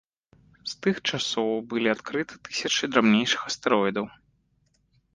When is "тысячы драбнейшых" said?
2.49-3.41